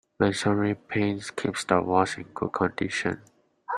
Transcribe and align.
Masonry 0.19 0.73
paint 0.73 1.35
keeps 1.35 1.63
the 1.63 1.79
walls 1.79 2.17
in 2.17 2.23
good 2.33 2.49
condition. 2.49 3.21